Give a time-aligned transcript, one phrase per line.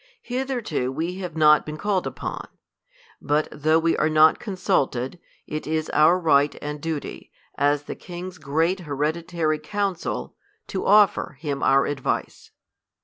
[0.23, 2.47] Hitherto we have| not been called upon.
[3.21, 7.93] But though wc are not consulted^ |' it is our right and duty, as the
[7.93, 10.35] king's great hereditary" council,
[10.69, 12.49] to offer him our advice.